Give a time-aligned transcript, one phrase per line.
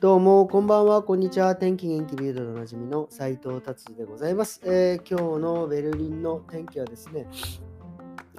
[0.00, 1.54] どうも、こんばんは、こんにちは。
[1.54, 7.26] 天気元気ビルドでおなじみの斉藤達でございます、えー、今日のベルリンの天気はですね、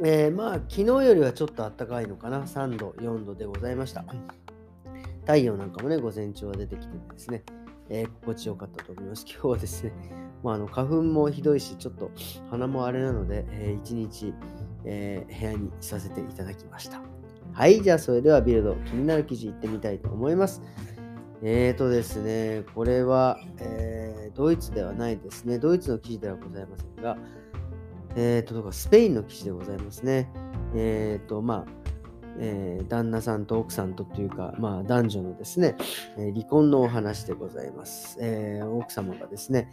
[0.03, 2.41] えー、まあ、昨日よりはちょっと暖かいのかな。
[2.41, 4.03] 3度、4度でございました。
[5.21, 7.43] 太陽なんかもね、午前中は出てきてですね、
[7.89, 9.25] えー、心地よかったと思います。
[9.27, 9.93] 今日はですね、
[10.43, 12.11] まあ、あの花粉もひどいし、ちょっと
[12.51, 14.33] 鼻もあれなので、えー、一日、
[14.83, 17.01] え、部屋にさせていただきました。
[17.53, 20.61] はい、じゃあそれではビルド、気になる記事いってみたいと思います。
[21.43, 25.59] えーとですね、これは、えー、ドイツではないですね。
[25.59, 27.17] ドイツの記事ではございませんが、
[28.15, 30.29] えーと、とスペインの記事でございますね。
[30.73, 31.85] えーと、まあ、
[32.39, 35.75] えー、旦那さんと奥さんとというか、まあ、男女のですね、
[36.17, 38.17] え、離婚のお話でございます。
[38.19, 39.69] えー、奥様がですね、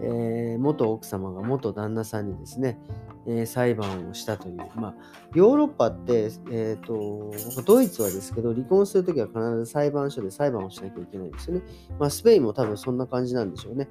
[0.00, 2.78] え元奥様が元旦那さんにですね、
[3.26, 4.94] え裁判をしたという、まあ、
[5.34, 11.62] ヨーロッパって、えーと、ドイツはですけど、離婚するときは必ず裁判所で裁判をしなきゃいけないんですよね。
[11.98, 13.88] まあ、スペインも多分そんな感じなんでしょうね。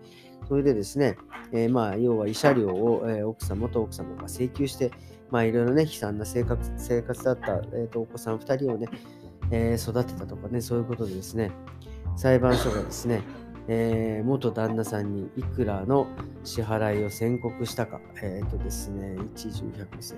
[0.48, 1.18] それでですね、
[1.52, 4.92] えまあ、要は慰謝料を、え奥様と奥様が請求して、
[5.32, 8.88] まあ、いろいろね、悲惨な生活生活だった、えーと、お子さん2人をね、
[9.52, 11.52] えー、育てたとかね、そういうことでですね、
[12.16, 13.24] 裁判所がですね、
[13.68, 16.08] えー、元旦那さんにいくらの
[16.44, 20.18] 支払いを宣告したか、えっ、ー、とですね、一十百千、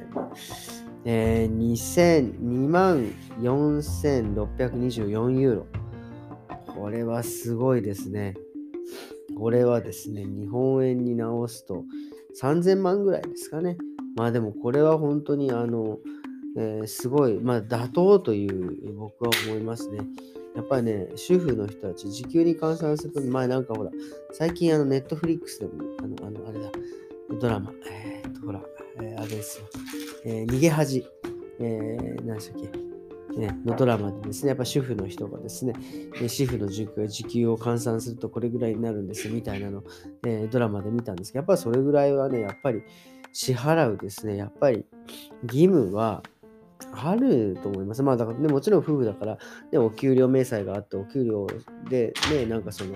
[1.06, 5.68] えー、2万4624ユーロ。
[6.76, 8.34] これはすごいですね。
[9.38, 11.84] これはですね、日本円に直すと
[12.42, 13.78] 3000万ぐらいですかね。
[14.16, 16.00] まあでもこれは本当にあの、
[16.58, 20.00] えー、すごい、まあ妥当という僕は思いますね。
[20.56, 23.92] やっぱりね、主婦の人たち、時給に換算すると、前なんかほら、
[24.32, 26.72] 最近あの、ネットフリックスでも、あの、あのあれだ、
[27.40, 28.62] ドラマ、えー、っと、ほら、
[29.02, 29.66] えー、あれですよ、
[30.24, 31.06] えー、逃げ恥、
[31.60, 32.86] えー、何でしたっけ、
[33.40, 35.74] ね、のドラマでですね、やっぱ主婦の人がですね、
[36.28, 39.84] 主婦の時給時給を換算するとこれぐらいになるんですみたいなの、
[40.26, 42.84] えー、ドラマで見たんですけど、やっぱりそれぐらいはね、やっぱり
[43.34, 44.86] 支払うですね、やっぱり
[45.44, 46.24] 義務は
[46.96, 48.04] あると思います。
[48.04, 49.38] まあだからね、もちろん夫婦だから、
[49.72, 51.48] ね、お給料明細があって、お給料
[51.90, 52.94] でね、なんかその、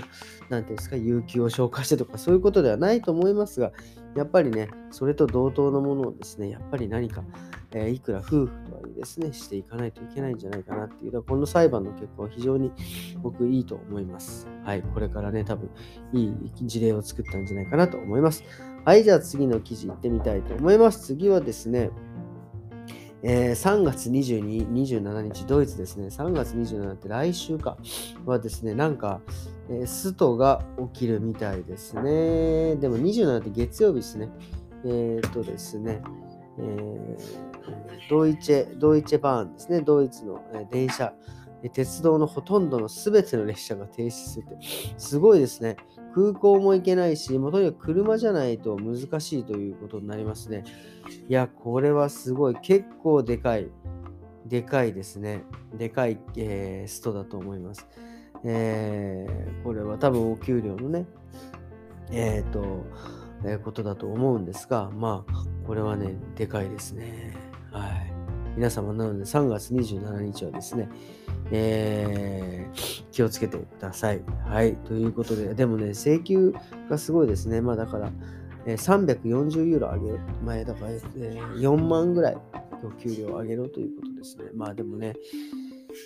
[0.50, 3.72] なんていうんですか、有給を消化してとか、そういうことではないと思いますが、
[4.16, 7.24] やっぱりね、それと同等のものをですね、やっぱり何か、
[7.72, 12.72] えー、いくら夫婦とはいえですね、していかないといけないんじゃないかなっていうのは、この裁判の結果は非常に
[13.22, 14.48] 僕いいと思います。
[14.64, 15.70] はい、これからね、多分
[16.14, 16.34] いい
[16.64, 18.44] 事例を作ったんじゃないかなと思います。
[18.86, 21.06] はい、じゃあ次の記事行ってみたいと思います。
[21.06, 21.92] 次はですね、
[23.22, 27.78] えー、3月22、27日、ドイツですね、3月27って来週か、
[28.26, 29.22] はですね、なんか、
[29.70, 30.64] えー、ストが
[30.94, 32.78] 起きるみたいですね。
[32.78, 34.30] でも27って月曜日ですね。
[34.86, 36.02] えっ、とですね、
[36.60, 41.14] えー、ドイチェ、ドイチェバーンですね、ドイツの、え電車、
[41.74, 44.58] 鉄道のほとんどの全ての列車が停止するって、
[44.98, 45.76] すごいですね。
[46.14, 50.64] 空港も行けないし、もうとにかく車じゃないと難しいということになりますね。
[51.28, 53.70] いや、これはすごい、結構でかい、
[54.46, 55.44] でかいですね。
[55.78, 57.88] でかい、えー、ストだと思います。
[58.44, 61.06] えー、これは多分お給料のね、
[62.12, 62.86] えっ、ー、と、
[63.46, 65.34] えー、ことだと思うんですが、まあ、
[65.66, 67.49] これはね、でかいですね。
[68.56, 70.90] 皆様、なので3月27日はですね、
[71.52, 74.22] えー、気をつけてください。
[74.46, 74.76] はい。
[74.76, 76.54] ということで、でもね、請求
[76.90, 77.62] がすごいですね。
[77.62, 78.12] まあだから、
[78.66, 80.20] えー、340ユーロ上げる。
[80.44, 82.38] 前だから、えー、4万ぐらい
[82.84, 84.46] お給料を上げろということですね。
[84.54, 85.16] まあでもね、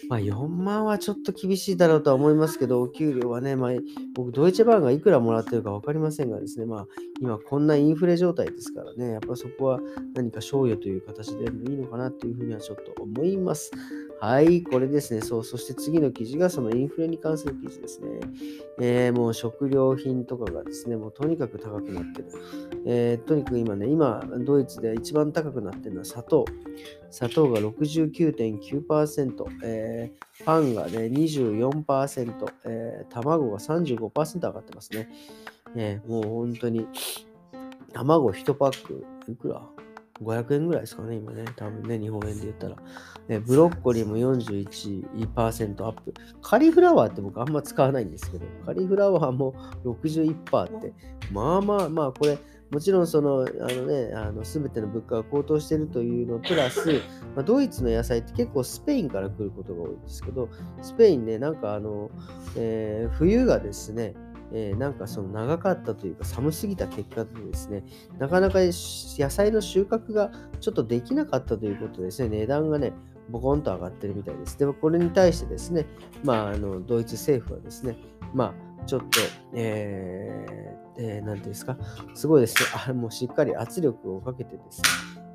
[0.10, 3.72] まあ4万はちょっと厳しいだろうとは思いますけど、お給料はね、まあ
[4.14, 6.88] 僕、ドイツバーンがいくらもらってるか分かりませんがですね、まあ
[7.22, 9.80] 今こんなインフレ状態ですからね、やっぱそこは
[10.14, 13.72] 何か賞与という形でもいいのかなっていうふうにはちょっと思います。
[14.20, 15.22] はい、これですね。
[15.22, 18.20] そう、そして次の記事がそのインフレに関する記事ですね。
[18.80, 22.28] えー、もう食料品とかがですね、もうとにかく高くなってる。
[22.86, 26.46] えー、とにかく今ね、今、ドイツで一番高くなってるのは砂糖。
[27.12, 35.10] 砂糖が69.9%、えー、パンがね、24%、えー、卵が35%上がってますね。
[35.76, 36.88] えー、もう本当に、
[37.94, 39.62] 卵1パック、いくら
[40.22, 41.46] ？500円ぐらいですかね、今ね。
[41.56, 42.76] 多分ね、日本円で言ったら。
[43.30, 46.14] えブロッコリーも41%アップ。
[46.42, 49.54] カリフラワーって僕あんま使わないんですけど、カリフラワーも
[49.86, 50.94] 61%って、
[51.32, 52.38] まあまあまあ、これ、
[52.74, 57.02] もちろんその、あのね、あの全ての物価が高騰しているというのプラス、
[57.36, 60.50] まあ、ドイツの野菜って結構スペインから来ることが多いんですけど、
[60.82, 62.10] スペインね、なんかあの、
[62.58, 64.16] えー、冬がですね、
[64.54, 67.84] えー、なんかその長かったというか寒すぎた結果でですね、
[68.20, 72.94] なかなか野菜の収穫がちょっとできなかったということですね、値段がね、
[73.30, 74.58] ボコンと上がってるみたいです。
[74.60, 75.86] でもこれに対してですね、
[76.24, 77.98] まあ、あのドイツ政府はですね、
[78.34, 79.08] まあ、ちょっと、
[79.56, 81.78] えー、えー、なんていうんですか、
[82.14, 84.88] すごいですね、あもうしっかり圧力をかけてですね、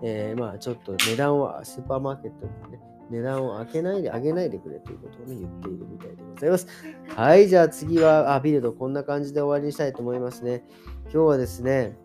[0.02, 6.66] えー、まあ、ちょっと値段をスーパーマーケットにね、値段を上げないで、上げないでくれということをね、言っているみたいでございます。
[7.08, 10.64] はい、じゃあ次は、あ、ビルドこんな感じで終わりにしたいと思いますね。
[11.04, 11.98] 今日はですね、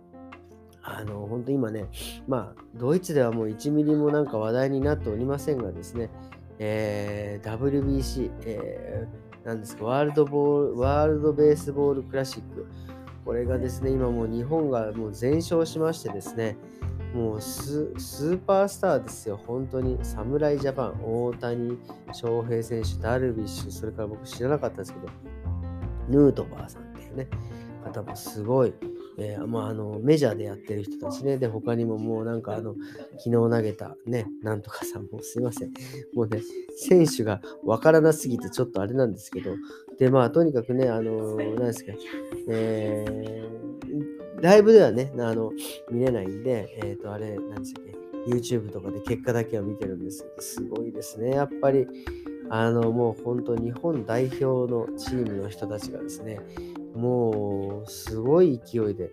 [0.81, 1.87] あの、本当今ね、
[2.27, 6.09] まあ、ドイツではもう1ミリもなんか話題になっておりませんがですね、
[6.59, 12.67] えー、WBC、えー、なんですか、ワールドボール、ワールドベースボールクラシック。
[13.25, 16.57] これがですね、今もう日本がもう全勝しましてですね、
[17.13, 19.99] もうスーパースターですよ、本当に。
[20.01, 21.77] 侍ジャパン、大谷
[22.11, 25.07] 翔平選手、ダルビッシュ、それから僕知らなかったんですけど、
[26.09, 27.27] ヌートバーさんっていうね、
[27.83, 28.73] 方もすごい、
[29.19, 32.75] えー、まあ、あのメジャーでやってる人たちね、で、他にももうなんかあの、
[33.19, 35.73] 昨日投げたね、なんとかさんもすいません。
[36.15, 36.41] もうね、
[36.77, 39.55] 選手がわからなすぎてちょっとあれなんですけど、
[39.99, 41.91] で、まあ、とにかくね、あの、何ですか、
[42.49, 43.32] えー、
[44.43, 45.53] ライブではね、あの、
[45.89, 47.95] 見れないんで、えっ、ー、と、あれ、何でしたっけ、
[48.29, 51.29] YouTube とかで結果だけは見てるんですけど、すごいですね。
[51.29, 51.87] やっぱり、
[52.49, 56.41] あの、もう本当、日本代表のチームの人たちがですね、
[56.93, 59.11] もう、すごい勢いで、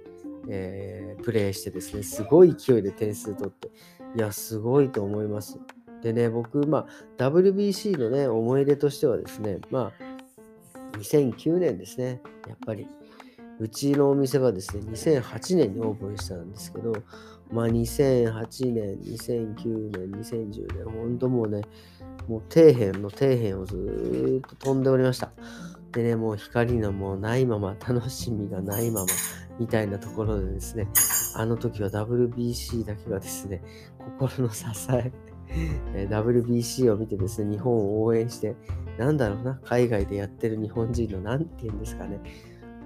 [0.49, 3.69] えー、プレーしてですね、すごい勢いで点数取って、
[4.17, 5.61] いや、すごいと思います。
[6.03, 6.87] でね、僕、まあ、
[7.19, 12.89] WBC のね、思い出としてはですね、まあ、2009年ですね、やっぱり。
[13.61, 16.95] うちのお店はですね、2008年にオープンしたんですけど、
[17.53, 21.61] まあ、2008年、2009年、2010年、本当もうね、
[22.27, 25.33] もう底辺の底辺をずっと飛んでおりました。
[25.93, 29.07] でね、もう光のもうないまま、楽しみがないまま、
[29.59, 30.89] みたいなところでですね、
[31.35, 33.63] あの時は WBC だけがですね、
[34.19, 35.13] 心の支え、
[36.09, 38.57] WBC を見てですね、日本を応援して、
[38.97, 42.21] なんだろうな、海外でやってる日本人の、なんて言うんですかね、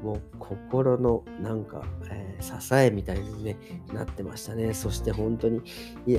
[0.05, 3.57] もう心のなんか、えー、支えみたいに、ね、
[3.95, 4.75] なってましたね。
[4.75, 5.63] そして本当に、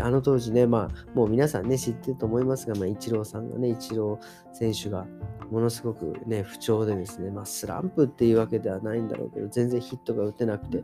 [0.02, 5.06] あの当時ね、まあ、もう皆さんね、知ってると思いますが、まあ、イチローさんがね、イチロー選手が
[5.52, 10.84] ものすごくね、不調でですね、まあ、スランプっていうわけではないんだろうけど、全然ヒットが打てなくて、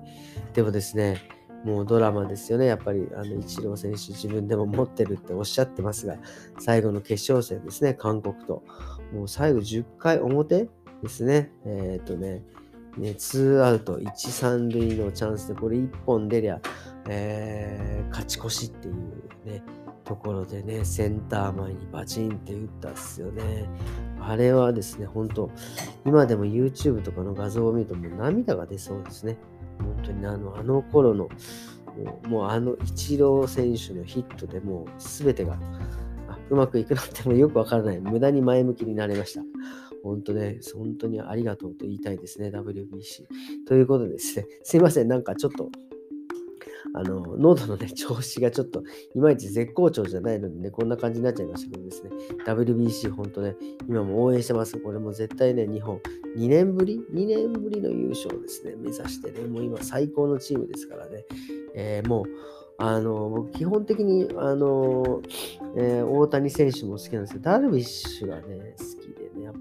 [0.54, 1.18] でもですね、
[1.64, 2.66] もうドラマですよね。
[2.66, 6.18] やっぱり、あの、イチロー選手自分でも持ってるっておっしゃってますが、
[6.60, 8.64] 最後の決勝戦ですね、韓国と。
[9.14, 10.70] もう最後10回表
[11.04, 11.52] ですね。
[11.66, 12.44] えっ、とね、
[12.98, 16.60] ね、2アウト1、3塁のチャンスで、これ1本出りゃ、
[17.08, 18.96] えー、勝ち越しっていう
[19.46, 19.64] ね、
[20.04, 23.70] ところでね、センター前にバチンって打ったっすよね。
[24.20, 25.50] あれはですね、本当
[26.06, 29.38] 今でも YouTube とかの画像を見るともう涙が出そうですね。
[29.80, 31.30] 本当にあの、あの頃の、
[32.28, 35.58] もうあのイチロー選手のヒットでもう全てが
[36.50, 38.00] うまくいくなってもよくわからない。
[38.00, 39.42] 無駄に前向きになれました。
[40.04, 43.26] 本当ね、本当にありがとうと言いたいですね、WBC。
[43.68, 45.70] ということでですね、すいません、なんかちょっと、
[46.94, 48.84] あの、喉のね、調子がちょっと、
[49.16, 52.10] いまいち絶好調じゃないのでね、こんな感じになっちゃいましたけどですね、
[52.46, 53.56] WBC 本当ね、
[53.88, 54.78] 今も応援してます。
[54.78, 56.00] これも絶対ね、日本、
[56.38, 61.26] 2年ぶり ?2 年ぶりの優勝ですね、目指してね、もう今最高のチームですからね、
[61.76, 62.26] えー、もう、
[62.78, 65.22] あの、僕、基本的に、あの、
[65.78, 69.01] えー、大谷選手も好きなんですけど、ダルビッシュがね、好、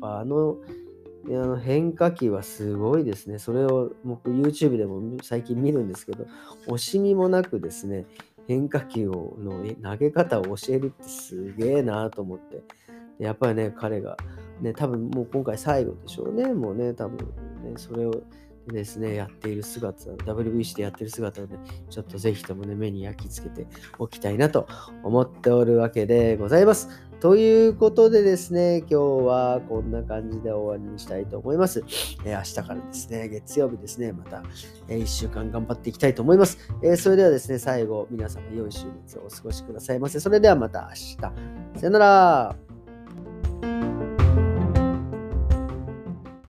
[0.00, 0.56] ぱあの、
[1.26, 3.38] あの変化球はすごいですね。
[3.38, 6.26] それを僕 YouTube でも最近見るんですけど、
[6.66, 8.06] 惜しみもなくですね、
[8.46, 12.62] 変化球をの投げ方を教えるってすげえなと思って。
[13.18, 14.16] やっぱりね、彼が、
[14.62, 16.54] ね、多分もう今回最後でしょうね。
[16.54, 17.18] もうね、多分
[17.62, 18.22] ね、それを
[18.66, 21.58] ですね、やっている姿、WBC でやっている姿をね、
[21.90, 23.66] ちょっとぜひともね、目に焼き付けて
[23.98, 24.66] おきたいなと
[25.02, 27.09] 思っておるわけでございます。
[27.20, 31.84] ということでですね、今日はこんな感じで終わりにしたいと思います。
[32.24, 34.42] えー、明日からですね、月曜日ですね、また、
[34.88, 36.58] えー、1週間頑張っていきたいと思います。
[36.82, 40.18] えー、それではですね、最後、皆様良い週末をお過ごしくださいませ。
[40.18, 41.16] それではまた明日。
[41.16, 41.32] さ
[41.82, 42.69] よなら。